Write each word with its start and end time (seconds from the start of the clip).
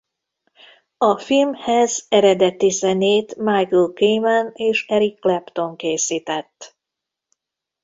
A 0.97 1.17
filmhez 1.17 2.05
eredeti 2.09 2.69
zenét 2.69 3.35
Michael 3.35 3.91
Kamen 3.95 4.51
és 4.55 4.85
Eric 4.87 5.19
Clapton 5.19 5.75
készített. 5.75 6.77